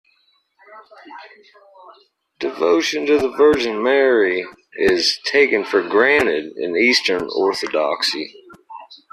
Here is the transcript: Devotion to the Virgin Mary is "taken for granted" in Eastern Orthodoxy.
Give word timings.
Devotion 2.39 3.05
to 3.05 3.19
the 3.19 3.29
Virgin 3.37 3.83
Mary 3.83 4.43
is 4.73 5.19
"taken 5.25 5.63
for 5.63 5.83
granted" 5.87 6.53
in 6.57 6.75
Eastern 6.75 7.29
Orthodoxy. 7.35 8.33